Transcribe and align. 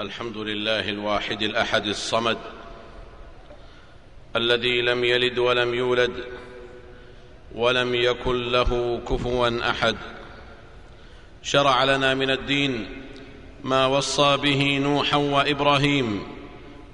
الحمد 0.00 0.36
لله 0.36 0.88
الواحد 0.88 1.42
الأحد 1.42 1.86
الصمد 1.86 2.38
الذي 4.36 4.82
لم 4.82 5.04
يلد 5.04 5.38
ولم 5.38 5.74
يولد 5.74 6.24
ولم 7.54 7.94
يكن 7.94 8.48
له 8.52 9.00
كفوا 9.08 9.70
أحد. 9.70 9.96
شرع 11.42 11.84
لنا 11.84 12.14
من 12.14 12.30
الدين 12.30 13.02
ما 13.64 13.86
وصى 13.86 14.36
به 14.36 14.78
نوحا 14.78 15.16
وإبراهيم 15.16 16.22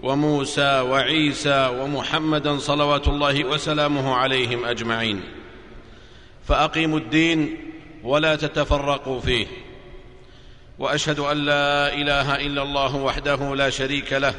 وموسى 0.03 0.81
وعيسى 0.81 1.77
ومحمدا 1.81 2.59
صلوات 2.59 3.09
الله 3.09 3.45
وسلامه 3.45 4.15
عليهم 4.15 4.65
أجمعين. 4.65 5.21
فأقيموا 6.49 6.99
الدين 6.99 7.59
ولا 8.03 8.37
تتفرقوا 8.37 9.21
فيه. 9.21 9.47
وأشهد 10.79 11.19
أن 11.19 11.37
لا 11.37 11.95
إله 11.95 12.37
إلا 12.37 12.63
الله 12.63 12.97
وحده 12.97 13.55
لا 13.55 13.71
شريك 13.71 14.13
له 14.13 14.35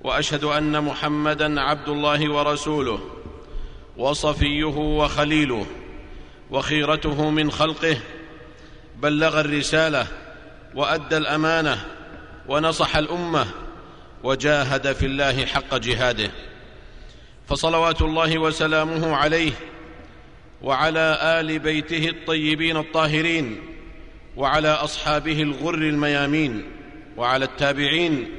وأشهد 0.00 0.44
أن 0.44 0.84
محمدا 0.84 1.60
عبد 1.60 1.88
الله 1.88 2.32
ورسوله 2.32 3.00
وصفيه 3.96 4.64
وخليله 4.76 5.66
وخيرته 6.50 7.30
من 7.30 7.50
خلقه 7.50 7.98
بلغ 8.96 9.40
الرسالة 9.40 10.06
وأدى 10.74 11.16
الأمانة 11.16 11.86
ونصح 12.48 12.96
الأمة 12.96 13.46
وجاهد 14.22 14.92
في 14.92 15.06
الله 15.06 15.46
حق 15.46 15.76
جهاده. 15.76 16.30
فصلوات 17.48 18.02
الله 18.02 18.38
وسلامه 18.38 19.16
عليه 19.16 19.52
وعلى 20.62 21.18
آل 21.22 21.58
بيته 21.58 22.08
الطيبين 22.08 22.76
الطاهرين 22.76 23.71
وعلى 24.36 24.68
أصحابه 24.68 25.42
الغر 25.42 25.74
الميامين 25.74 26.64
وعلى 27.16 27.44
التابعين 27.44 28.30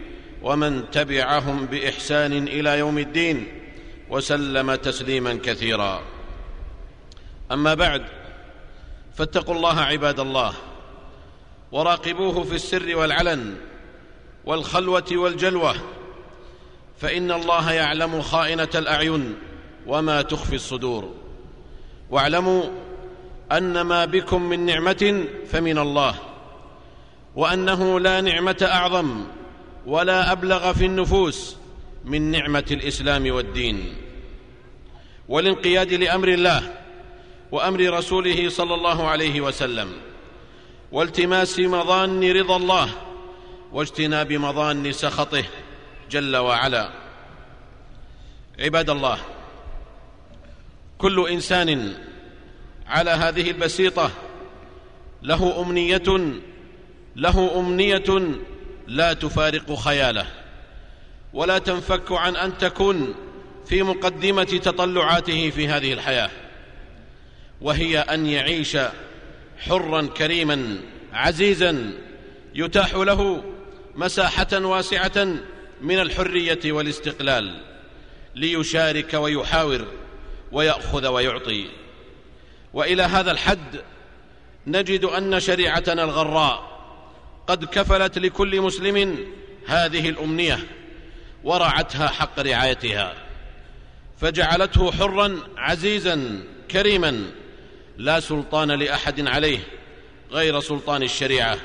ومن 0.42 0.92
تبعهم 0.92 1.66
بإحسان 1.66 2.48
إلى 2.48 2.80
يوم 2.80 2.98
الدين 2.98 3.48
وسلم 4.10 4.76
تسليما 4.76 5.40
كثيرا. 5.44 6.02
أما 7.52 7.74
بعد 7.74 8.06
فاتقوا 9.16 9.56
الله 9.56 9.80
عباد 9.80 10.20
الله 10.20 10.54
وراقبوه 11.72 12.44
في 12.44 12.56
السر 12.56 12.96
والعلن 12.96 13.56
والخلوة 14.46 15.06
والجلوة 15.12 15.76
فإن 17.00 17.32
الله 17.32 17.72
يعلم 17.72 18.22
خائنة 18.22 18.70
الأعين 18.76 19.36
وما 19.88 20.22
تخفي 20.22 20.56
الصدور. 20.56 21.14
واعلموا 22.10 22.64
أن 23.52 23.82
ما 23.82 24.06
بكم 24.06 24.42
من 24.50 24.66
نعمة 24.66 25.26
فمن 25.48 25.78
الله 25.78 26.16
وأنه 27.36 28.00
لا 28.00 28.22
نعمة 28.22 28.58
أعظم 28.72 29.26
ولا 29.86 30.32
أبلغ 30.32 30.74
في 30.74 30.86
النفوس 30.86 31.56
من 32.06 32.32
نعمة 32.32 32.66
الإسلام 32.72 33.32
والدين. 33.32 33.96
والانقياد 35.30 35.94
لأمر 35.94 36.28
الله 36.28 36.74
وأمر 37.52 37.98
رسوله 37.98 38.50
صلى 38.50 38.74
الله 38.74 39.08
عليه 39.08 39.42
وسلم 39.42 39.92
والتماس 40.92 41.60
مظان 41.60 42.32
رضا 42.32 42.56
الله 42.56 42.90
واجتناب 43.72 44.34
مظان 44.34 44.92
سخطه 44.92 45.44
جل 46.12 46.38
وعلا. 46.38 46.90
عباد 48.60 48.90
الله 48.90 49.18
كل 50.98 51.30
إنسان 51.30 51.94
على 52.88 53.10
هذه 53.10 53.52
البسيطة. 53.52 54.12
له 55.24 55.62
أمنية 55.62 56.04
له 57.16 57.60
أمنية 57.60 58.38
لا 58.88 59.14
تفارق 59.14 59.74
خياله. 59.74 60.26
ولا 61.34 61.58
تنفك 61.58 62.12
عن 62.12 62.36
أن 62.36 62.58
تكون 62.58 63.16
في 63.66 63.84
مقدمة 63.84 64.44
تطلعاته 64.44 65.50
في 65.50 65.68
هذه 65.68 65.94
الحياة. 65.94 66.30
وهي 67.62 68.00
أن 68.00 68.26
يعيش 68.26 68.78
حرا 69.58 70.02
كريما 70.02 70.78
عزيزا 71.14 71.92
يتاح 72.56 72.96
له 72.96 73.44
مساحة 73.96 74.48
واسعة 74.66 75.26
من 75.82 76.00
الحرية 76.00 76.72
والاستقلال 76.72 77.62
ليشارك 78.36 79.14
ويحاور 79.14 79.86
ويأخذ 80.52 81.08
ويعطي. 81.08 81.83
وإلى 82.74 83.04
هذا 83.04 83.32
الحد 83.32 83.82
نجد 84.68 85.06
أن 85.06 85.40
شريعتنا 85.40 86.04
الغراء 86.04 86.74
قد 87.48 87.66
كفلت 87.66 88.18
لكل 88.18 88.62
مسلم 88.62 89.18
هذه 89.68 90.10
الأمنية 90.10 90.60
ورعتها 91.44 92.08
حق 92.08 92.40
رعايتها 92.40 93.14
فجعلته 94.18 94.92
حرا 94.92 95.40
عزيزا 95.58 96.44
كريما 96.72 97.32
لا 97.98 98.20
سلطان 98.20 98.72
لأحد 98.72 99.28
عليه 99.28 99.60
غير 100.32 100.60
سلطان 100.60 101.04
الشريعة 101.04 101.58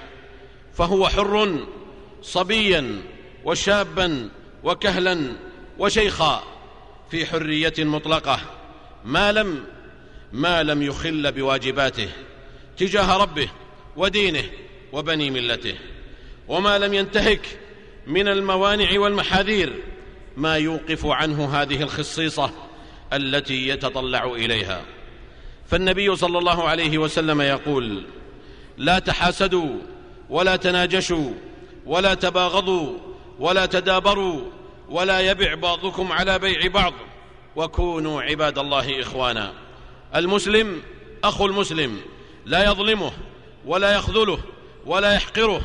فهو 0.74 1.08
حر 1.08 1.66
صبيا 2.22 3.02
وشابا 3.44 4.28
وكهلا 4.64 5.32
وشيخا 5.78 6.42
في 7.10 7.26
حرية 7.26 7.74
مطلقة 7.78 8.40
ما 9.04 9.32
لم 9.32 9.64
ما 10.32 10.62
لم 10.62 10.82
يخل 10.82 11.32
بواجباته 11.32 12.08
تجاه 12.76 13.16
ربه 13.16 13.48
ودينه 13.96 14.44
وبني 14.92 15.30
ملته. 15.30 15.74
وما 16.48 16.78
لم 16.78 16.94
ينتهك 16.94 17.58
من 18.06 18.28
الموانع 18.28 19.00
والمحاذير 19.00 19.72
ما 20.36 20.56
يوقف 20.56 21.06
عنه 21.06 21.62
هذه 21.62 21.82
الخصيصة 21.82 22.50
التي 23.12 23.68
يتطلع 23.68 24.24
إليها. 24.24 24.82
فالنبي 25.70 26.16
صلى 26.16 26.38
الله 26.38 26.68
عليه 26.68 26.98
وسلم 26.98 27.40
يقول 27.40 28.04
لا 28.76 28.98
تحاسدوا 28.98 29.76
ولا 30.30 30.56
تناجشوا 30.56 31.30
ولا 31.86 32.14
تباغضوا 32.14 32.98
ولا 33.38 33.66
تدابروا 33.66 34.42
ولا 34.88 35.20
يبع 35.20 35.54
بعضكم 35.54 36.12
على 36.12 36.38
بيع 36.38 36.66
بعض. 36.66 36.94
وكونوا 37.56 38.22
عباد 38.22 38.58
الله 38.58 39.00
إخوانا. 39.00 39.67
المسلم 40.14 40.82
أخو 41.24 41.46
المسلم 41.46 42.00
لا 42.46 42.64
يظلمه 42.64 43.12
ولا 43.66 43.92
يخذله 43.92 44.38
ولا 44.86 45.14
يحقره. 45.14 45.60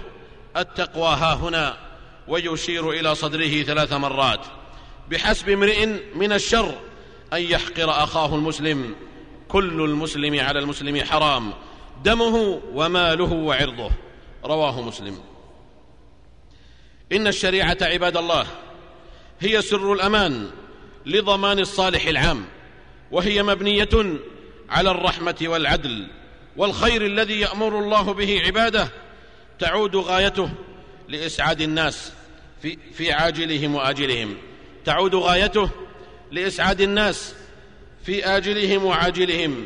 التقوى 0.57 1.07
ها 1.07 1.33
هنا 1.33 1.77
ويشير 2.27 2.91
إلى 2.91 3.15
صدره 3.15 3.63
ثلاث 3.63 3.93
مرات. 3.93 4.39
بحسب 5.09 5.49
امرئ 5.49 5.85
من 6.15 6.31
الشر 6.31 6.75
أن 7.33 7.41
يحقر 7.41 8.03
أخاه 8.03 8.35
المسلم. 8.35 8.95
كل 9.47 9.81
المسلم 9.81 10.39
على 10.39 10.59
المسلم 10.59 11.03
حرام. 11.03 11.53
دمه 12.03 12.61
وماله 12.73 13.33
وعرضه. 13.33 13.89
رواه 14.45 14.81
مسلم. 14.81 15.19
إن 17.11 17.27
الشريعة 17.27 17.77
عباد 17.81 18.17
الله 18.17 18.47
هي 19.39 19.61
سر 19.61 19.93
الأمان 19.93 20.49
لضمان 21.05 21.59
الصالح 21.59 22.05
العام. 22.05 22.45
وهي 23.13 23.43
مبنية 23.43 24.19
على 24.69 24.91
الرحمة 24.91 25.35
والعدل 25.41 26.07
والخير 26.57 27.05
الذي 27.05 27.39
يأمر 27.39 27.79
الله 27.79 28.13
به 28.13 28.41
عباده. 28.45 28.87
تعود 29.59 29.95
غايته 29.95 30.49
لإسعاد 31.07 31.61
الناس 31.61 32.13
في, 32.61 32.77
في 32.93 33.11
عاجلهم 33.11 33.75
وآجلهم. 33.75 34.37
تعود 34.85 35.15
غايته 35.15 35.69
لإسعاد 36.31 36.81
الناس 36.81 37.35
في 38.05 38.25
آجلهم 38.25 38.85
وعاجلهم. 38.85 39.65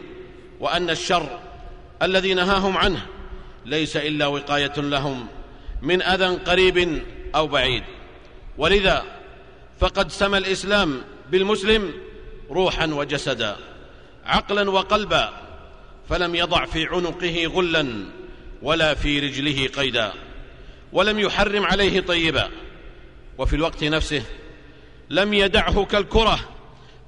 وأن 0.59 0.89
الشر 0.89 1.39
الذي 2.01 2.33
نهاهم 2.33 2.77
عنه 2.77 3.05
ليس 3.65 3.97
إلا 3.97 4.27
وقاية 4.27 4.73
لهم 4.77 5.27
من 5.81 6.01
أذى 6.01 6.25
قريب 6.25 7.01
أو 7.35 7.47
بعيد. 7.47 7.83
ولذا 8.57 9.03
فقد 9.79 10.11
سمى 10.11 10.37
الإسلام 10.37 11.01
بالمسلم 11.31 12.06
روحا 12.49 12.85
وجسدا 12.85 13.57
عقلا 14.25 14.69
وقلبا 14.69 15.33
فلم 16.09 16.35
يضع 16.35 16.65
في 16.65 16.85
عنقه 16.85 17.45
غلا 17.45 18.05
ولا 18.61 18.93
في 18.93 19.19
رجله 19.19 19.67
قيدا 19.67 20.13
ولم 20.93 21.19
يحرم 21.19 21.65
عليه 21.65 21.99
طيبا. 21.99 22.49
وفي 23.37 23.55
الوقت 23.55 23.83
نفسه 23.83 24.23
لم 25.09 25.33
يدعه 25.33 25.85
كالكرة 25.85 26.39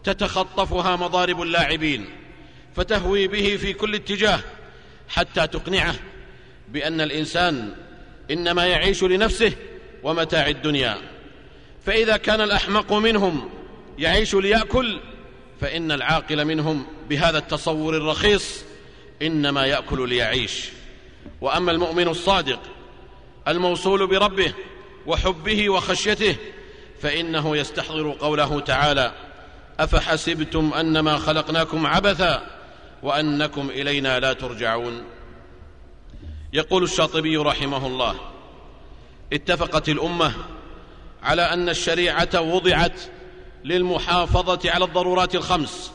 تتخطفها 0.03 0.95
مضارب 0.95 1.41
اللاعبين 1.41 2.09
فتهوي 2.75 3.27
به 3.27 3.57
في 3.57 3.73
كل 3.73 3.95
اتجاه 3.95 4.39
حتى 5.09 5.47
تقنعه 5.47 5.95
بأن 6.69 7.01
الإنسان 7.01 7.75
إنما 8.31 8.65
يعيش 8.65 9.03
لنفسه 9.03 9.51
ومتاع 10.03 10.47
الدنيا. 10.47 10.97
فإذا 11.85 12.17
كان 12.17 12.41
الأحمق 12.41 12.93
منهم 12.93 13.49
يعيش 13.97 14.35
ليأكل 14.35 14.99
فإن 15.61 15.91
العاقل 15.91 16.45
منهم 16.45 16.85
بهذا 17.09 17.37
التصور 17.37 17.97
الرخيص 17.97 18.63
إنما 19.21 19.65
يأكل 19.65 20.09
ليعيش. 20.09 20.69
وأما 21.41 21.71
المؤمن 21.71 22.07
الصادق 22.07 22.59
الموصول 23.47 24.07
بربه 24.07 24.53
وحبه 25.05 25.69
وخشيته 25.69 26.35
فإنه 27.01 27.57
يستحضر 27.57 28.11
قوله 28.11 28.59
تعالى 28.59 29.13
أفحسبتم 29.79 30.73
أنما 30.73 31.17
خلقناكم 31.17 31.87
عبثا 31.87 32.47
وأنكم 33.03 33.69
إلينا 33.69 34.19
لا 34.19 34.33
ترجعون. 34.33 35.03
يقول 36.53 36.83
الشاطبي 36.83 37.37
رحمه 37.37 37.87
الله 37.87 38.15
اتفقت 39.33 39.89
الأمة 39.89 40.33
على 41.23 41.41
أن 41.41 41.69
الشريعة 41.69 42.41
وضعت 42.41 43.01
للمحافظة 43.63 44.71
على 44.71 44.85
الضرورات 44.85 45.35
الخمس 45.35 45.91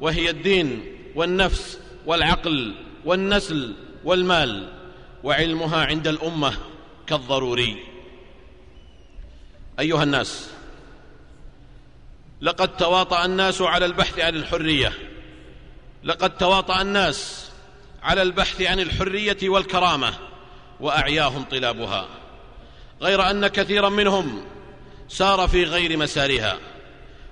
وهي 0.00 0.30
الدين 0.30 0.84
والنفس 1.14 1.78
والعقل 2.06 2.74
والنسل 3.04 3.74
والمال 4.04 4.72
وعلمها 5.24 5.86
عند 5.86 6.08
الأمة 6.08 6.52
كالضروري. 7.06 7.76
أيها 9.80 10.02
الناس 10.02 10.50
لقد 12.40 12.76
تواطأ 12.76 13.24
الناس 13.24 13.62
على 13.62 13.86
البحث 13.86 14.18
عن 14.18 14.34
الحرية. 14.34 14.92
لقد 16.04 16.36
تواطأ 16.36 16.82
الناس 16.82 17.50
على 18.02 18.22
البحث 18.22 18.62
عن 18.62 18.80
الحرية 18.80 19.38
والكرامة 19.42 20.14
وأعياهم 20.80 21.44
طلابها. 21.44 22.08
غير 23.02 23.30
أن 23.30 23.46
كثيرا 23.46 23.88
منهم 23.88 24.44
سار 25.08 25.48
في 25.48 25.64
غير 25.64 25.96
مسارها. 25.96 26.58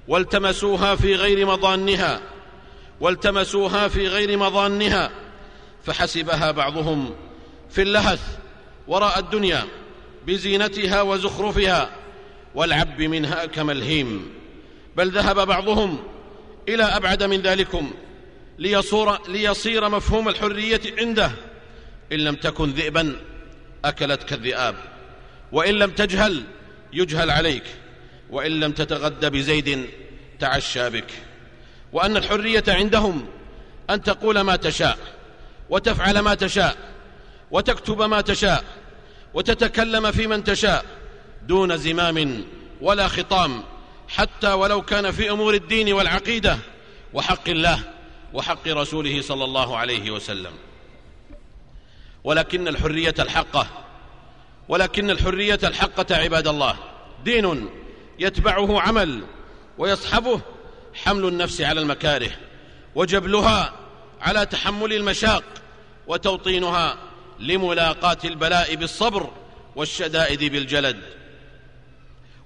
والتمسوها 0.08 0.94
في 0.96 1.14
غير 1.14 1.46
مضانها 1.46 2.20
والتمسوها 3.00 3.88
في 3.88 4.08
غير 4.08 4.38
مضانها 4.38 5.10
فحسبها 5.84 6.50
بعضهم 6.50 7.14
في 7.70 7.82
اللهث 7.82 8.38
وراء 8.88 9.19
الدنيا 9.19 9.64
بزينتها 10.26 11.02
وزخرفها 11.02 11.90
والعب 12.54 13.02
منها 13.02 13.46
كملهيم. 13.46 14.31
بل 14.96 15.10
ذهب 15.10 15.46
بعضهم 15.46 15.99
إلى 16.69 16.82
أبعد 16.82 17.22
من 17.22 17.40
ذلكم 17.40 17.90
ليصور, 18.58 19.19
ليصير 19.28 19.88
مفهوم 19.88 20.28
الحرية 20.28 20.81
عنده. 20.99 21.31
إن 22.12 22.19
لم 22.19 22.34
تكن 22.34 22.70
ذئبا 22.70 23.16
أكلتك 23.84 24.32
الذئاب 24.32 24.75
وإن 25.52 25.75
لم 25.75 25.90
تجهل 25.90 26.43
يجهل 26.93 27.31
عليك. 27.31 27.64
وإن 28.32 28.61
لم 28.61 28.73
تتغد 28.73 29.25
بزيد 29.25 29.90
تعشى 30.40 30.90
بك. 30.90 31.11
وأن 31.93 32.17
الحرية 32.17 32.64
عندهم 32.69 33.26
أن 33.90 34.02
تقول 34.02 34.40
ما 34.40 34.56
تشاء 34.56 34.99
وتفعل 35.70 36.19
ما 36.19 36.34
تشاء 36.34 36.76
وتكتب 37.50 38.02
ما 38.02 38.20
تشاء 38.20 38.64
وتتكلم 39.34 40.12
في 40.12 40.26
من 40.26 40.44
تشاء 40.44 40.84
دون 41.43 41.76
زمام 41.76 42.44
ولا 42.81 43.08
خطام 43.08 43.62
حتى 44.08 44.52
ولو 44.52 44.82
كان 44.82 45.11
في 45.11 45.31
أمور 45.31 45.55
الدين 45.55 45.93
والعقيدة 45.93 46.58
وحق 47.14 47.49
الله 47.49 47.81
وحق 48.32 48.69
رسوله 48.69 49.23
صلى 49.23 49.44
الله 49.44 49.76
عليه 49.76 50.11
وسلم. 50.11 50.52
ولكن 52.25 52.69
الحرية 52.69 53.14
الحقة 53.19 53.67
ولكن 54.69 55.11
الحرية 55.11 55.58
الحقة 55.64 56.17
عباد 56.17 56.49
الله 56.49 56.76
دين 57.25 57.69
يتبعه 58.19 58.81
عمل 58.81 59.25
ويصحبه 59.79 60.41
حمل 60.94 61.29
النفس 61.29 61.61
على 61.61 61.81
المكاره 61.81 62.31
وجبلها 62.94 63.73
على 64.20 64.47
تحمل 64.47 64.93
المشاق 64.93 65.44
وتوطينها 66.06 66.99
لملاقاة 67.38 68.19
البلاء 68.25 68.75
بالصبر 68.75 69.31
والشدائد 69.76 70.44
بالجلد. 70.44 71.03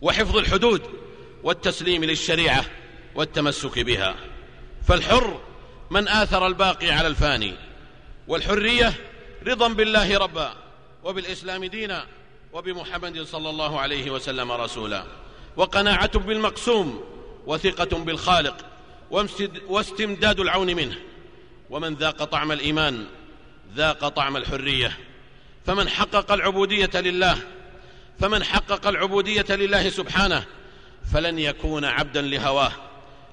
وحفظ 0.01 0.37
الحدود 0.37 0.83
والتسليم 1.43 2.05
للشريعة 2.05 2.65
والتمسك 3.15 3.79
بها. 3.79 4.15
فالحر 4.89 5.41
من 5.91 6.09
آثر 6.09 6.47
الباقي 6.47 6.91
على 6.91 7.07
الفاني 7.09 7.55
والحرية 8.29 8.93
رضا 9.47 9.69
بالله 9.69 10.19
ربا 10.19 10.53
وبالإسلام 11.05 11.65
دينا 11.65 12.07
وبمحمد 12.53 13.23
صلى 13.23 13.51
الله 13.51 13.81
عليه 13.81 14.11
وسلم 14.11 14.53
رسولا. 14.53 15.05
وقناعة 15.57 16.19
بالمقسوم 16.19 17.05
وثقة 17.47 17.99
بالخالق 17.99 18.57
واستمداد 19.69 20.41
العون 20.41 20.77
منه. 20.77 20.97
ومن 21.71 21.95
ذاق 21.95 22.25
طعم 22.25 22.53
الإيمان 22.53 23.07
ذاق 23.75 24.09
طعم 24.09 24.37
الحرية. 24.37 24.99
فمن 25.67 25.89
حقق 25.89 26.33
العبودية 26.33 26.91
لله 26.95 27.39
فمن 28.21 28.45
حقق 28.45 28.87
العبودية 28.87 29.47
لله 29.51 29.91
سبحانه 29.91 30.45
فلن 31.13 31.39
يكون 31.39 31.85
عبدا 31.85 32.23
لهواه 32.23 32.73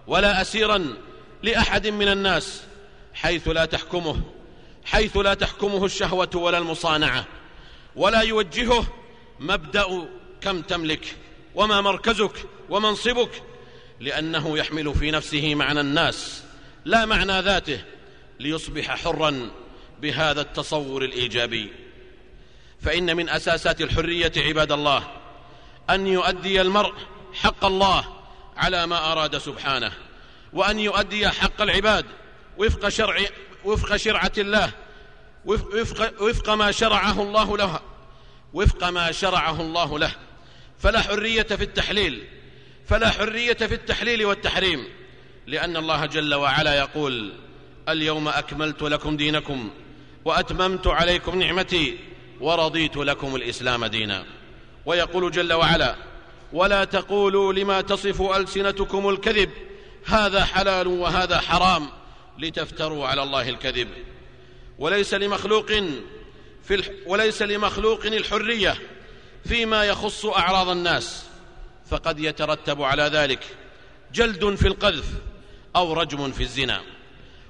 ولا 0.08 0.42
أسيرا 0.42 0.96
لأحد 1.44 1.88
من 1.88 2.08
الناس 2.08 2.64
حيث 3.14 3.48
لا 3.48 3.66
تحكمه 3.66 4.22
حيث 4.86 5.18
لا 5.18 5.34
تحكمه 5.34 5.86
الشهوة 5.86 6.30
ولا 6.36 6.58
المصانعة 6.58 7.25
ولا 7.96 8.22
يوجهه 8.22 8.86
مبدأ 9.40 10.08
كم 10.42 10.62
تملك. 10.62 11.16
وما 11.56 11.82
مركزك 11.82 12.46
ومنصبك 12.70 13.44
لأنه 14.00 14.58
يحمل 14.58 14.96
في 14.96 15.12
نفسه 15.12 15.56
معنى 15.56 15.80
الناس 15.80 16.44
لا 16.86 17.06
معنى 17.06 17.42
ذاته 17.42 17.82
ليصبح 18.40 18.96
حرا 18.96 19.52
بهذا 20.02 20.42
التصور 20.42 21.04
الإيجابي. 21.04 21.72
فإن 22.82 23.16
من 23.16 23.30
أساسات 23.30 23.82
الحرية 23.82 24.32
عباد 24.38 24.72
الله 24.72 25.08
أن 25.90 26.08
يؤدي 26.08 26.62
المرء 26.62 26.94
حق 27.34 27.66
الله 27.66 28.06
على 28.58 28.88
ما 28.88 29.12
أراد 29.12 29.38
سبحانه 29.38 29.92
وأن 30.54 30.80
يؤدي 30.80 31.30
حق 31.30 31.62
العباد 31.62 32.06
وفق 32.58 32.90
شرع 32.90 33.16
وفق 33.66 33.96
شرعة 33.96 34.32
الله 34.38 34.72
وفق, 35.46 36.22
وفق 36.22 36.50
ما 36.50 36.72
شرعه 36.72 37.22
الله 37.22 37.58
له 37.58 37.80
وفق 38.54 38.90
ما 38.90 39.12
شرعه 39.12 39.62
الله 39.62 40.00
له. 40.00 40.12
فلا 40.84 41.02
حرية 41.02 41.44
في 41.44 41.64
التحليل 41.64 42.24
فلا 42.86 43.10
حرية 43.10 43.54
في 43.54 43.74
التحليل 43.74 44.26
والتحريم 44.26 44.88
لأن 45.48 45.78
الله 45.78 46.06
جل 46.06 46.34
وعلا 46.34 46.78
يقول 46.78 47.34
اليوم 47.90 48.28
أكملت 48.28 48.82
لكم 48.82 49.18
دينكم 49.18 49.70
وأتممت 50.26 50.88
عليكم 50.88 51.40
نعمتي 51.40 51.98
ورضيت 52.42 52.98
لكم 52.98 53.36
الإسلام 53.36 53.86
دينا. 53.86 54.26
ويقول 54.86 55.32
جل 55.32 55.54
وعلا 55.54 55.96
ولا 56.54 56.84
تقولوا 56.84 57.54
لما 57.54 57.82
تصف 57.82 58.22
ألسنتكم 58.22 59.10
الكذب 59.10 59.50
هذا 60.06 60.46
حلال 60.46 60.88
وهذا 60.88 61.40
حرام 61.40 61.90
لتفتروا 62.40 63.08
على 63.08 63.24
الله 63.24 63.50
الكذب. 63.50 63.88
وليس 64.80 65.13
لمخلوق 65.13 65.68
في 66.63 66.75
الح... 66.75 66.88
وليس 67.06 67.42
لمخلوق 67.42 68.06
الحرية 68.06 68.78
فيما 69.46 69.84
يخص 69.84 70.26
أعراض 70.26 70.70
الناس 70.70 71.26
فقد 71.90 72.20
يترتب 72.20 72.82
على 72.82 73.04
ذلك 73.04 73.40
جلد 74.14 74.56
في 74.56 74.68
القذف 74.68 75.06
أو 75.76 75.94
رجم 75.94 76.32
في 76.32 76.44
الزنا. 76.44 76.82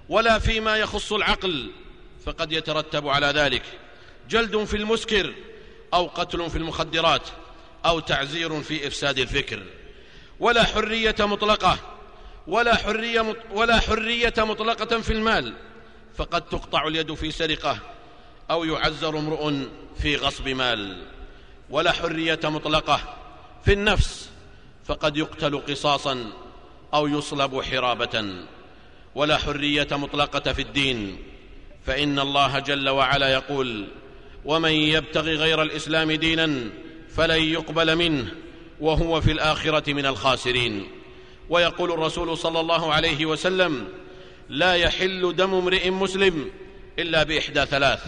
ولا 0.09 0.39
فيما 0.39 0.77
يخص 0.77 1.13
العقل 1.13 1.71
فقد 2.25 2.51
يترتب 2.51 3.07
على 3.07 3.27
ذلك 3.27 3.63
جلد 4.29 4.63
في 4.63 4.77
المسكر 4.77 5.33
أو 5.93 6.07
قتل 6.07 6.49
في 6.49 6.57
المخدرات 6.57 7.27
أو 7.85 7.99
تعزير 7.99 8.61
في 8.61 8.87
إفساد 8.87 9.19
الفكر. 9.19 9.63
ولا 10.39 10.63
حرية 10.63 11.15
مطلقة 11.19 11.77
ولا 12.47 12.75
حرية 12.75 13.35
ولا 13.51 13.79
حرية 13.79 14.33
مطلقة 14.37 15.01
في 15.01 15.13
المال 15.13 15.53
فقد 16.17 16.41
تقطع 16.41 16.87
اليد 16.87 17.13
في 17.13 17.31
سرقة 17.31 17.79
أو 18.51 18.63
يعزر 18.63 19.17
امرؤ 19.17 19.53
في 20.01 20.15
غصب 20.15 20.49
مال. 20.49 21.03
ولا 21.73 21.91
حرية 21.91 22.39
مطلقة 22.43 22.99
في 23.65 23.73
النفس 23.73 24.29
فقد 24.85 25.17
يقتل 25.17 25.59
قصاصا 25.59 26.31
أو 26.93 27.07
يصلب 27.07 27.61
حرابة. 27.61 28.45
ولا 29.15 29.37
حرية 29.37 29.87
مطلقة 29.91 30.53
في 30.53 30.61
الدين 30.61 31.17
فإن 31.85 32.19
الله 32.19 32.59
جل 32.59 32.89
وعلا 32.89 33.33
يقول 33.33 33.87
ومن 34.45 34.71
يبتغ 34.71 35.21
غير 35.21 35.61
الإسلام 35.61 36.11
دينا 36.11 36.69
فلن 37.15 37.43
يقبل 37.43 37.95
منه 37.95 38.31
وهو 38.79 39.21
في 39.21 39.31
الآخرة 39.31 39.93
من 39.93 40.05
الخاسرين. 40.05 40.87
ويقول 41.49 41.91
الرسول 41.91 42.37
صلى 42.37 42.59
الله 42.59 42.93
عليه 42.93 43.25
وسلم 43.25 43.87
لا 44.49 44.73
يحل 44.73 45.35
دم 45.35 45.53
امرئ 45.53 45.89
مسلم 45.89 46.49
إلا 46.99 47.23
بإحدى 47.23 47.65
ثلاث 47.65 48.03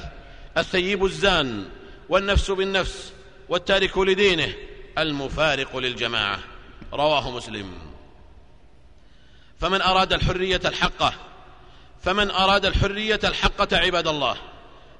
الثيب 0.57 1.05
الزان 1.05 1.65
والنفس 2.09 2.51
بالنفس 2.51 3.14
والتارك 3.49 3.97
لدينه 3.97 4.53
المفارق 4.97 5.77
للجماعة. 5.77 6.39
رواه 6.93 7.31
مسلم. 7.31 7.73
فمن 9.59 9.81
أراد 9.81 10.13
الحرية 10.13 10.61
الحقه 10.65 11.13
فمن 12.03 12.31
أراد 12.31 12.65
الحرية 12.65 13.19
الحقة 13.23 13.77
عباد 13.77 14.07
الله 14.07 14.37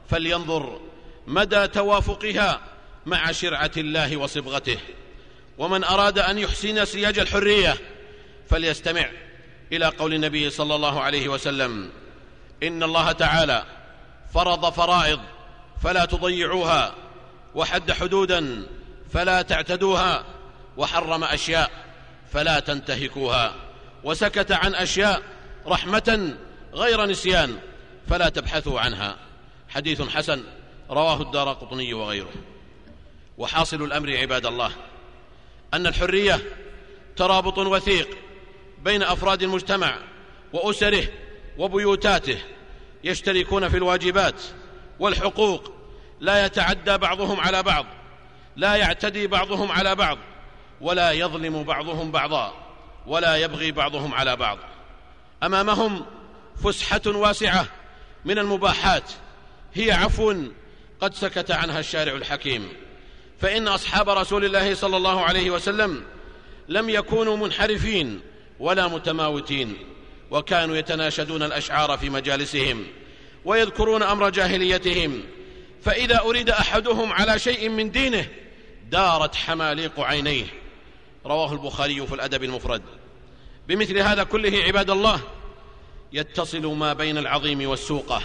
فلينظر 0.10 0.80
مدى 1.28 1.68
توافقها 1.68 2.62
مع 3.06 3.32
شرعة 3.32 3.72
الله 3.78 4.18
وصبغته. 4.18 4.78
ومن 5.58 5.84
أراد 5.84 6.20
أن 6.20 6.40
يحسن 6.40 6.86
سياج 6.86 7.20
الحرية 7.20 7.76
فليستمع 8.50 9.10
إلى 9.72 9.86
قول 9.86 10.14
النبي 10.14 10.50
صلى 10.50 10.76
الله 10.76 11.02
عليه 11.02 11.28
وسلم. 11.28 11.90
إن 12.64 12.84
الله 12.84 13.12
تعالى 13.12 13.66
فرض 14.34 14.74
فرائض 14.74 15.20
فلا 15.84 16.06
تضيعوها 16.06 16.96
وحد 17.56 17.92
حدودا 17.92 18.68
فلا 19.14 19.42
تعتدوها 19.42 20.26
وحرم 20.78 21.24
أشياء 21.24 21.72
فلا 22.34 22.60
تنتهكوها 22.60 23.56
وسكت 24.04 24.52
عن 24.52 24.76
أشياء 24.76 25.22
رحمة 25.68 26.36
غير 26.74 27.06
نسيان 27.06 27.60
فلا 28.10 28.30
تبحثوا 28.30 28.80
عنها. 28.80 29.18
حديث 29.70 30.02
حسن 30.02 30.44
رواه 30.90 31.22
الدار 31.22 31.54
قطني 31.54 31.94
وغيره. 31.94 32.34
وحاصل 33.38 33.84
الأمر 33.84 34.18
عباد 34.18 34.46
الله 34.46 34.72
أن 35.74 35.88
الحرية 35.88 36.40
ترابط 37.16 37.58
وثيق 37.58 38.18
بين 38.84 39.04
أفراد 39.04 39.44
المجتمع 39.44 39.98
وأسره 40.54 41.08
وبيوتاته 41.58 42.38
يشتركون 43.04 43.70
في 43.70 43.78
الواجبات 43.78 44.42
والحقوق 45.00 45.75
لا 46.20 46.46
يتعدى 46.46 46.98
بعضهم 46.98 47.40
على 47.40 47.64
بعض 47.64 47.86
لا 48.56 48.76
يعتدي 48.76 49.28
بعضهم 49.28 49.72
على 49.72 49.96
بعض 49.96 50.18
ولا 50.82 51.12
يظلم 51.12 51.64
بعضهم 51.64 52.12
بعضا 52.12 52.54
ولا 53.08 53.36
يبغي 53.36 53.72
بعضهم 53.72 54.14
على 54.14 54.36
بعض. 54.36 54.58
أمامهم 55.44 56.06
فسحة 56.64 57.02
واسعة 57.06 57.68
من 58.26 58.40
المباحات. 58.40 59.12
هي 59.74 59.92
عفو 59.92 60.36
قد 61.02 61.14
سكت 61.14 61.52
عنها 61.52 61.80
الشارع 61.80 62.14
الحكيم. 62.14 62.70
فإن 63.42 63.68
أصحاب 63.68 64.10
رسول 64.10 64.46
الله 64.46 64.76
صلى 64.76 64.98
الله 64.98 65.22
عليه 65.22 65.52
وسلم 65.52 66.04
لم 66.70 66.90
يكونوا 66.90 67.38
منحرفين 67.38 68.22
ولا 68.60 68.88
متماوتين 68.88 69.78
وكانوا 70.32 70.76
يتناشدون 70.76 71.44
الأشعار 71.44 71.98
في 71.98 72.10
مجالسهم 72.10 72.84
ويذكرون 73.46 74.04
أمر 74.04 74.30
جاهليتهم 74.30 75.24
فإذا 75.86 76.20
أريد 76.20 76.50
أحدهم 76.50 77.14
على 77.14 77.40
شيء 77.40 77.70
من 77.70 77.92
دينه 77.92 78.28
دارت 78.90 79.36
حماليق 79.36 80.00
عينيه. 80.00 80.46
رواه 81.26 81.54
البخاري 81.54 82.08
في 82.08 82.16
الأدب 82.16 82.44
المفرد. 82.44 82.82
بمثل 83.68 83.98
هذا 83.98 84.24
كله 84.24 84.64
عباد 84.64 84.90
الله 84.90 85.22
يتصل 86.14 86.66
ما 86.66 86.94
بين 86.94 87.18
العظيم 87.18 87.70
والسوقه 87.70 88.22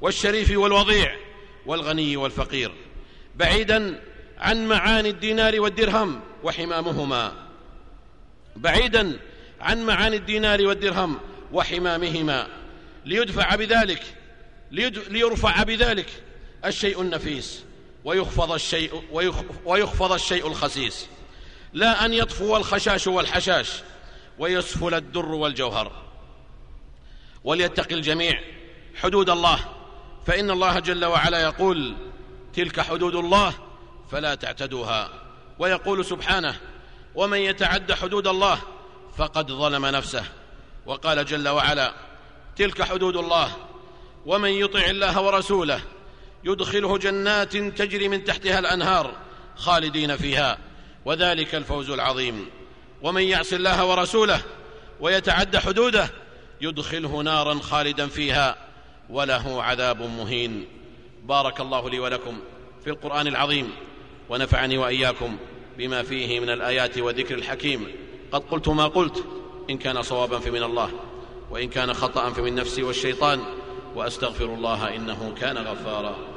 والشريف 0.00 0.58
والوضيع 0.58 1.16
والغني 1.66 2.16
والفقير. 2.16 2.72
بعيدا 3.36 4.02
عن 4.38 4.68
معاني 4.68 5.08
الدينار 5.10 5.60
والدرهم 5.60 6.20
وحمامهما. 6.42 7.32
بعيدا 8.56 9.18
عن 9.60 9.86
معاني 9.86 10.16
الدينار 10.16 10.66
والدرهم 10.66 11.18
وحمامهما. 11.52 12.48
ليدفع 13.04 13.54
بذلك 13.54 14.02
ليرفع 15.10 15.62
بذلك. 15.62 16.25
الشيء 16.68 17.00
النفيس 17.00 17.64
ويخفض 18.04 18.52
الشيء 18.52 19.02
ويخفض 19.64 20.12
الشيء 20.12 20.46
الخسيس. 20.46 21.06
لا 21.72 22.04
أن 22.04 22.14
يطفو 22.14 22.56
الخشاش 22.56 23.06
والحشاش 23.06 23.70
ويسفل 24.38 24.94
الدر 24.94 25.26
والجوهر. 25.26 25.92
وليتق 27.44 27.92
الجميع 27.92 28.40
حدود 28.94 29.30
الله 29.30 29.58
فإن 30.26 30.50
الله 30.50 30.78
جل 30.78 31.04
وعلا 31.04 31.40
يقول 31.40 31.96
تلك 32.54 32.80
حدود 32.80 33.14
الله 33.14 33.54
فلا 34.10 34.34
تعتدوها. 34.34 35.10
ويقول 35.58 36.04
سبحانه 36.04 36.60
ومن 37.14 37.38
يتعد 37.38 37.92
حدود 37.92 38.26
الله 38.26 38.58
فقد 39.18 39.52
ظلم 39.52 39.86
نفسه. 39.86 40.24
وقال 40.86 41.24
جل 41.24 41.48
وعلا 41.48 41.94
تلك 42.56 42.82
حدود 42.82 43.16
الله 43.16 43.56
ومن 44.26 44.50
يطع 44.50 44.84
الله 44.84 45.20
ورسوله 45.20 45.80
يدخله 46.46 46.98
جنات 46.98 47.56
تجري 47.56 48.08
من 48.08 48.24
تحتها 48.24 48.58
الأنهار 48.58 49.12
خالدين 49.56 50.16
فيها 50.16 50.58
وذلك 51.04 51.54
الفوز 51.54 51.90
العظيم. 51.90 52.46
ومن 53.02 53.22
يعص 53.22 53.52
الله 53.52 53.86
ورسوله 53.86 54.42
ويتعد 55.00 55.56
حدوده 55.56 56.10
يدخله 56.60 57.22
نارا 57.22 57.54
خالدا 57.54 58.06
فيها 58.06 58.56
وله 59.10 59.62
عذاب 59.62 60.02
مهين. 60.02 60.66
بارك 61.24 61.60
الله 61.60 61.90
لي 61.90 61.98
ولكم 61.98 62.40
في 62.84 62.90
القرآن 62.90 63.26
العظيم 63.26 63.70
ونفعني 64.28 64.78
وإياكم 64.78 65.36
بما 65.78 66.02
فيه 66.02 66.40
من 66.40 66.50
الآيات 66.50 66.98
والذكر 66.98 67.34
الحكيم. 67.34 67.86
قد 68.32 68.42
قلت 68.50 68.68
ما 68.68 68.86
قلت 68.86 69.24
إن 69.70 69.78
كان 69.78 70.02
صوابا 70.02 70.38
فمن 70.38 70.62
الله 70.62 70.90
وإن 71.50 71.68
كان 71.68 71.94
خطأ 71.94 72.30
فمن 72.30 72.54
نفسي 72.54 72.82
والشيطان 72.82 73.40
وأستغفر 73.94 74.44
الله 74.44 74.96
إنه 74.96 75.34
كان 75.40 75.58
غفارا. 75.58 76.35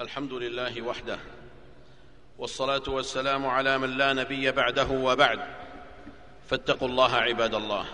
الحمد 0.00 0.32
لله 0.32 0.82
وحده 0.82 1.18
والصلاة 2.38 2.82
والسلام 2.88 3.46
على 3.46 3.78
من 3.78 3.90
لا 3.98 4.12
نبي 4.12 4.50
بعده 4.50 4.88
وبعد. 4.90 5.40
فاتقوا 6.50 6.88
الله 6.88 7.14
عباد 7.14 7.54
الله 7.54 7.84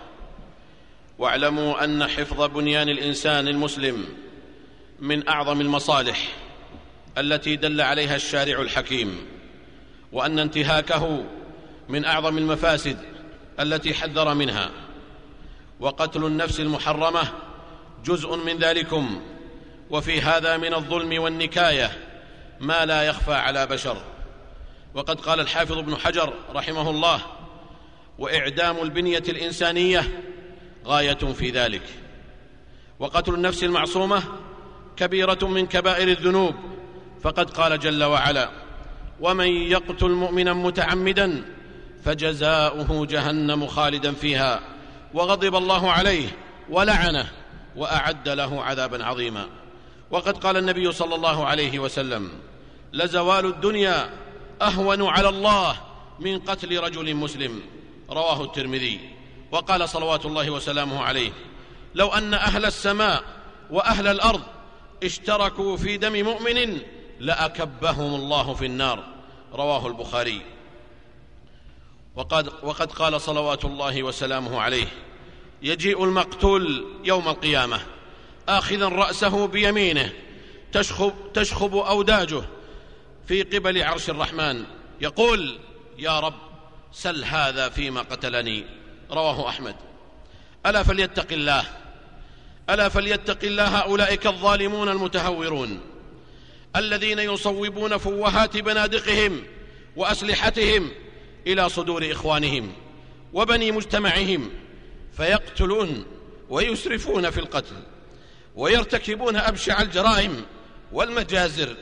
واعلموا 1.17 1.83
أن 1.83 2.07
حفظ 2.07 2.41
بنيان 2.41 2.89
الإنسان 2.89 3.47
المسلم 3.47 4.05
من 4.99 5.27
أعظم 5.27 5.61
المصالح 5.61 6.35
التي 7.17 7.55
دل 7.55 7.81
عليها 7.81 8.15
الشارع 8.15 8.61
الحكيم 8.61 9.27
وأن 10.11 10.39
انتهاكه 10.39 11.25
من 11.89 12.05
أعظم 12.05 12.37
المفاسد 12.37 12.97
التي 13.59 13.93
حذر 13.93 14.33
منها. 14.33 14.71
وقتل 15.79 16.25
النفس 16.25 16.59
المحرمة 16.59 17.27
جزء 18.05 18.35
من 18.35 18.57
ذلكم. 18.57 19.21
وفي 19.89 20.21
هذا 20.21 20.57
من 20.57 20.73
الظلم 20.73 21.21
والنكاية 21.21 21.91
ما 22.59 22.85
لا 22.85 23.03
يخفى 23.03 23.33
على 23.33 23.67
بشر. 23.67 23.97
وقد 24.93 25.21
قال 25.21 25.39
الحافظ 25.39 25.77
ابن 25.77 25.95
حجر 25.95 26.33
رحمه 26.55 26.89
الله 26.89 27.21
وإعدام 28.19 28.77
البنية 28.81 29.23
الإنسانية 29.29 30.21
غاية 30.85 31.13
في 31.13 31.49
ذلك. 31.49 31.81
وقتل 32.99 33.33
النفس 33.33 33.63
المعصومة 33.63 34.23
كبيرة 34.97 35.47
من 35.47 35.65
كبائر 35.67 36.07
الذنوب. 36.07 36.55
فقد 37.23 37.49
قال 37.49 37.79
جل 37.79 38.03
وعلا 38.03 38.49
ومن 39.21 39.47
يقتل 39.47 40.09
مؤمنا 40.09 40.53
متعمدا 40.53 41.45
فجزاؤه 42.05 43.05
جهنم 43.05 43.67
خالدا 43.67 44.13
فيها 44.13 44.61
وغضب 45.13 45.55
الله 45.55 45.91
عليه 45.91 46.27
ولعنه 46.69 47.27
وأعد 47.75 48.29
له 48.29 48.63
عذابا 48.63 49.05
عظيما. 49.05 49.47
وقد 50.11 50.37
قال 50.37 50.57
النبي 50.57 50.91
صلى 50.91 51.15
الله 51.15 51.45
عليه 51.45 51.79
وسلم 51.79 52.31
لزوال 52.93 53.45
الدنيا 53.45 54.09
أهون 54.61 55.07
على 55.07 55.29
الله 55.29 55.77
من 56.19 56.39
قتل 56.39 56.79
رجل 56.79 57.15
مسلم. 57.15 57.61
رواه 58.09 58.43
الترمذي. 58.43 58.99
وقال 59.51 59.89
صلوات 59.89 60.25
الله 60.25 60.49
وسلامه 60.49 61.03
عليه 61.03 61.31
لو 61.95 62.07
أن 62.07 62.33
أهل 62.33 62.65
السماء 62.65 63.23
وأهل 63.71 64.07
الأرض 64.07 64.41
اشتركوا 65.03 65.77
في 65.77 65.97
دم 65.97 66.23
مؤمن 66.23 66.77
لأكبهم 67.19 68.15
الله 68.15 68.53
في 68.53 68.65
النار. 68.65 69.03
رواه 69.53 69.87
البخاري. 69.87 70.41
وقد, 72.15 72.53
وقد 72.63 72.91
قال 72.91 73.21
صلوات 73.21 73.65
الله 73.65 74.03
وسلامه 74.03 74.61
عليه 74.61 74.87
يجيء 75.61 76.03
المقتول 76.03 76.85
يوم 77.03 77.27
القيامة. 77.27 77.94
آخذا 78.47 78.87
رأسه 78.87 79.47
بيمينه 79.47 80.13
تشخب, 80.71 81.13
تشخب 81.33 81.75
أوداجه 81.75 82.41
في 83.27 83.43
قبل 83.43 83.83
عرش 83.83 84.09
الرحمن. 84.09 84.63
يقول 85.01 85.59
يا 85.99 86.19
رب 86.19 86.33
سل 86.91 87.23
هذا 87.23 87.69
فيما 87.69 88.01
قتلني. 88.01 88.63
رواه 89.11 89.49
أحمد. 89.49 89.75
ألا 90.65 90.83
فليتق 90.83 91.27
الله 91.31 91.65
ألا 92.69 92.89
فليتق 92.89 93.43
الله 93.43 93.77
أولئك 93.77 94.27
الظالمون 94.27 94.89
المتهورون 94.89 95.79
الذين 96.75 97.19
يصوبون 97.19 97.97
فوهات 97.97 98.57
بنادقهم 98.57 99.43
وأسلحتهم 99.95 100.91
إلى 101.47 101.69
صدور 101.69 102.11
إخوانهم 102.11 102.73
وبني 103.33 103.71
مجتمعهم 103.71 104.49
فيقتلون 105.17 106.05
ويسرفون 106.49 107.29
في 107.29 107.39
القتل. 107.39 107.75
ويرتكبون 108.55 109.35
أبشع 109.35 109.81
الجرائم 109.81 110.45
والمجازر 110.91 111.75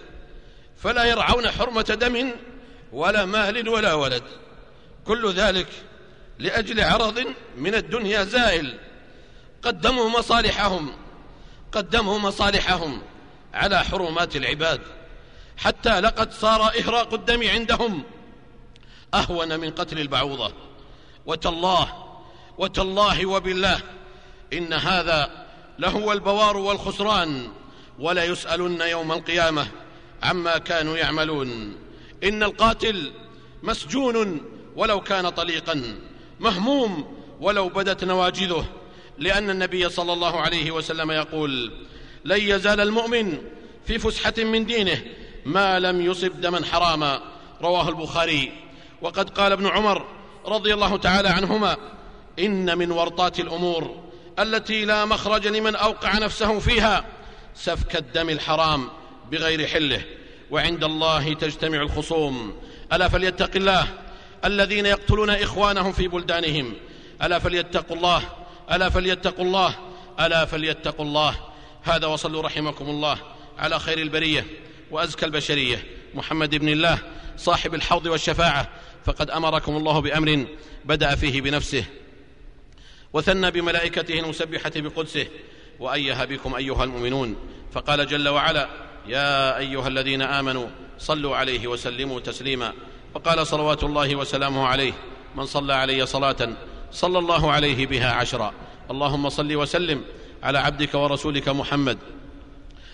فلا 0.77 1.03
يرعون 1.03 1.51
حرمة 1.51 1.81
دم 1.81 2.31
ولا 2.91 3.25
مال 3.25 3.69
ولا 3.69 3.93
ولد 3.93 4.23
كل 5.05 5.33
ذلك 5.33 5.67
لأجل 6.39 6.81
عرض 6.81 7.23
من 7.57 7.75
الدنيا 7.75 8.23
زائل. 8.23 8.79
قدموا 9.63 10.09
مصالحهم 10.09 10.93
قدموا 11.71 12.19
مصالحهم 12.19 13.01
على 13.53 13.83
حرمات 13.83 14.35
العباد 14.35 14.81
حتى 15.57 15.99
لقد 15.99 16.33
صار 16.33 16.61
إهراق 16.79 17.13
الدم 17.13 17.49
عندهم 17.49 18.03
أهون 19.13 19.59
من 19.59 19.71
قتل 19.71 19.99
البعوضة. 19.99 20.53
وتالله 21.25 22.17
وتالله 22.57 23.25
وبالله 23.25 23.79
إن 24.53 24.73
هذا 24.73 25.42
لهو 25.79 26.11
البوار 26.11 26.57
والخسران 26.57 27.47
ولا 27.99 28.23
يسألن 28.23 28.81
يوم 28.81 29.11
القيامة 29.11 29.67
عما 30.23 30.57
كانوا 30.57 30.97
يعملون. 30.97 31.75
إن 32.23 32.43
القاتل 32.43 33.11
مسجون 33.63 34.41
ولو 34.75 35.01
كان 35.01 35.29
طليقا 35.29 35.95
مهموم 36.39 37.17
ولو 37.41 37.69
بدت 37.69 38.03
نواجذه. 38.03 38.65
لأن 39.17 39.49
النبي 39.49 39.89
صلى 39.89 40.13
الله 40.13 40.41
عليه 40.41 40.71
وسلم 40.71 41.11
يقول 41.11 41.71
لن 42.25 42.39
يزال 42.41 42.79
المؤمن 42.79 43.37
في 43.85 43.99
فسحة 43.99 44.33
من 44.37 44.65
دينه 44.65 45.03
ما 45.45 45.79
لم 45.79 46.01
يصب 46.01 46.41
دما 46.41 46.65
حراما. 46.65 47.21
رواه 47.61 47.89
البخاري. 47.89 48.51
وقد 49.01 49.29
قال 49.29 49.51
ابن 49.51 49.67
عمر 49.67 50.05
رضي 50.45 50.73
الله 50.73 50.97
تعالى 50.97 51.29
عنهما 51.29 51.77
إن 52.39 52.77
من 52.77 52.91
ورطات 52.91 53.39
الأمور 53.39 54.03
التي 54.39 54.85
لا 54.85 55.05
مخرج 55.05 55.47
لمن 55.47 55.75
أوقع 55.75 56.17
نفسه 56.17 56.59
فيها 56.59 57.05
سفك 57.55 57.95
الدم 57.95 58.29
الحرام 58.29 58.89
بغير 59.31 59.67
حله 59.67 60.01
وعند 60.51 60.83
الله 60.83 61.33
تجتمع 61.33 61.81
الخصوم. 61.81 62.61
ألا 62.93 63.07
فليتق 63.07 63.55
الله 63.55 63.87
الذين 64.45 64.85
يقتلون 64.85 65.29
إخوانهم 65.29 65.91
في 65.91 66.07
بلدانهم. 66.07 66.73
ألا 67.23 67.39
فليتقوا 67.39 67.95
الله 67.95 68.23
ألا 68.71 68.89
فليتقوا 68.89 69.45
الله 69.45 69.75
ألا 70.19 70.45
فليتقوا 70.45 71.05
الله. 71.05 71.35
هذا 71.83 72.07
وصلوا 72.07 72.41
رحمكم 72.41 72.89
الله 72.89 73.17
على 73.59 73.79
خير 73.79 73.97
البرية 73.97 74.45
وأزكى 74.91 75.25
البشرية. 75.25 75.83
محمد 76.13 76.55
بن 76.55 76.69
الله 76.69 76.97
صاحب 77.37 77.75
الحوض 77.75 78.05
والشفاعة 78.05 78.69
فقد 79.05 79.29
أمركم 79.29 79.77
الله 79.77 79.99
بأمر 79.99 80.45
بدأ 80.85 81.15
فيه 81.15 81.41
بنفسه. 81.41 81.85
وثنى 83.13 83.51
بملائكته 83.51 84.19
المسبحة 84.19 84.71
بقدسه 84.75 85.27
وأيه 85.79 86.25
بكم 86.25 86.55
أيها 86.55 86.83
المؤمنون. 86.83 87.35
فقال 87.71 88.07
جل 88.07 88.29
وعلا 88.29 88.69
يا 89.07 89.57
أيها 89.57 89.87
الذين 89.87 90.21
آمنوا 90.21 90.67
صلوا 90.97 91.35
عليه 91.35 91.67
وسلموا 91.67 92.19
تسليما. 92.19 92.73
وقال 93.13 93.47
صلوات 93.47 93.83
الله 93.83 94.15
وسلامه 94.15 94.67
عليه 94.67 94.93
من 95.35 95.45
صلى 95.45 95.73
علي 95.73 96.05
صلاة 96.05 96.49
صلى 96.91 97.19
الله 97.19 97.51
عليه 97.51 97.85
بها 97.85 98.11
عشرا. 98.11 98.53
اللهم 98.91 99.29
صل 99.29 99.55
وسلم 99.55 100.03
على 100.43 100.59
عبدك 100.59 100.93
ورسولك 100.93 101.49
محمد. 101.49 101.97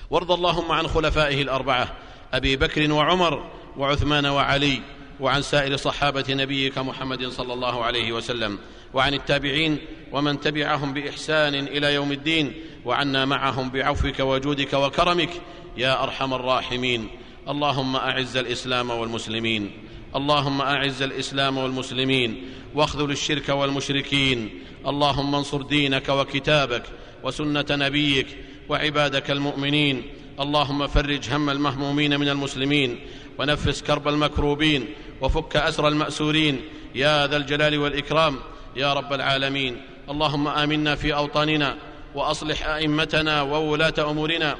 وارض 0.09 0.31
اللهم 0.31 0.71
عن 0.71 0.87
خلفائه 0.87 1.41
الأربعة 1.41 1.97
أبي 2.33 2.55
بكر 2.55 2.91
وعمر 2.91 3.51
وعثمان 3.77 4.25
وعلي 4.25 4.81
وعن 5.19 5.41
سائر 5.41 5.75
صحابة 5.75 6.25
نبيك 6.29 6.77
محمد 6.77 7.27
صلى 7.27 7.53
الله 7.53 7.83
عليه 7.83 8.11
وسلم. 8.11 8.59
وعن 8.93 9.13
التابعين 9.13 9.77
ومن 10.11 10.39
تبعهم 10.39 10.93
بإحسان 10.93 11.55
إلى 11.55 11.93
يوم 11.93 12.11
الدين 12.11 12.53
وعنا 12.85 13.25
معهم 13.25 13.69
بعفوك 13.69 14.19
وجودك 14.19 14.73
وكرمك 14.73 15.29
يا 15.77 16.03
أرحم 16.03 16.33
الراحمين. 16.33 17.07
اللهم 17.49 17.95
أعز 17.95 18.37
الإسلام 18.37 18.89
والمسلمين. 18.89 19.71
اللهم 20.15 20.61
أعز 20.61 21.01
الإسلام 21.01 21.57
والمسلمين. 21.57 22.51
واخذل 22.75 23.11
الشرك 23.11 23.49
والمشركين. 23.49 24.49
اللهم 24.87 25.35
انصر 25.35 25.61
دينك 25.61 26.09
وكتابك 26.09 26.83
وسنة 27.23 27.65
نبيك 27.71 28.27
وعبادك 28.69 29.31
المؤمنين. 29.31 30.03
اللهم 30.39 30.87
فرج 30.87 31.29
هم 31.29 31.49
المهمومين 31.49 32.19
من 32.19 32.29
المسلمين. 32.29 32.99
ونفس 33.39 33.81
كرب 33.81 34.07
المكروبين. 34.07 34.85
وفك 35.21 35.55
أسر 35.55 35.87
المأسورين. 35.87 36.61
يا 36.95 37.27
ذا 37.27 37.37
الجلال 37.37 37.77
والإكرام. 37.77 38.35
يا 38.79 38.93
رب 38.93 39.13
العالمين. 39.13 39.81
اللهم 40.09 40.47
آمنا 40.47 40.95
في 40.95 41.13
أوطاننا 41.13 41.75
وأصلح 42.15 42.67
أئمتنا 42.67 43.41
وولاة 43.41 43.93
أمورنا. 43.99 44.55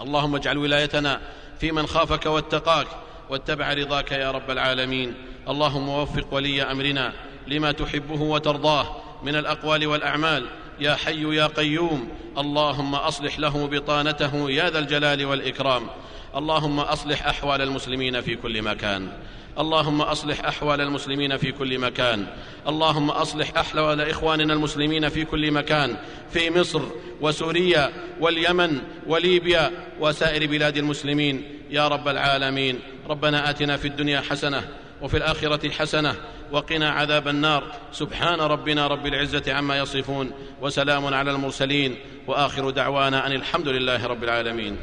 اللهم 0.00 0.34
اجعل 0.36 0.58
ولايتنا 0.58 1.20
في 1.60 1.72
من 1.72 1.86
خافك 1.86 2.26
واتقاك 2.26 2.86
واتبع 3.30 3.72
رضاك 3.72 4.12
يا 4.12 4.30
رب 4.30 4.50
العالمين. 4.50 5.14
اللهم 5.48 5.88
وفق 5.88 6.34
ولي 6.34 6.62
أمرنا 6.62 7.12
لما 7.46 7.72
تحبه 7.72 8.22
وترضاه 8.22 8.96
من 9.22 9.36
الأقوال 9.36 9.86
والأعمال. 9.86 10.46
يا 10.80 10.94
حي 10.94 11.36
يا 11.36 11.46
قيوم 11.46 12.08
اللهم 12.38 12.94
أصلح 12.94 13.38
له 13.38 13.66
بطانته 13.66 14.50
يا 14.50 14.70
ذا 14.70 14.78
الجلال 14.78 15.24
والإكرام. 15.24 15.86
اللهم 16.36 16.80
أصلح 16.80 17.26
أحوال 17.26 17.62
المسلمين 17.62 18.20
في 18.20 18.36
كل 18.36 18.62
مكان. 18.62 19.08
اللهم 19.58 20.00
أصلح 20.02 20.44
أحوال 20.44 20.80
المسلمين 20.80 21.36
في 21.36 21.52
كل 21.52 21.78
مكان. 21.78 22.26
اللهم 22.68 23.10
أصلح 23.10 23.56
أحوال 23.58 24.00
إخواننا 24.00 24.54
المسلمين 24.54 25.08
في 25.08 25.24
كل 25.24 25.50
مكان. 25.50 25.96
في 26.30 26.50
مصر 26.50 26.82
وسوريا 27.20 27.92
واليمن 28.20 28.80
وليبيا 29.06 29.70
وسائر 30.00 30.46
بلاد 30.46 30.76
المسلمين. 30.76 31.42
يا 31.70 31.88
رب 31.88 32.08
العالمين. 32.08 32.80
ربنا 33.08 33.50
آتنا 33.50 33.76
في 33.76 33.88
الدنيا 33.88 34.20
حسنة 34.20 34.68
وفي 35.02 35.16
الآخرة 35.16 35.70
حسنة 35.70 36.14
وقنا 36.52 36.90
عذاب 36.90 37.28
النار. 37.28 37.64
سبحان 37.92 38.40
ربنا 38.40 38.86
رب 38.86 39.06
العزة 39.06 39.52
عما 39.52 39.78
يصفون 39.78 40.30
وسلام 40.60 41.14
على 41.14 41.30
المرسلين. 41.30 41.96
وآخر 42.26 42.70
دعوانا 42.70 43.26
أن 43.26 43.32
الحمد 43.32 43.68
لله 43.68 44.06
رب 44.06 44.24
العالمين. 44.24 44.76